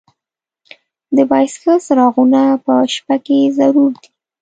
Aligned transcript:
د 1.15 1.17
بایسکل 1.29 1.77
څراغونه 1.87 2.41
په 2.65 2.73
شپه 2.93 3.15
کې 3.25 3.39
ضرور 3.57 3.91
دي. 4.01 4.07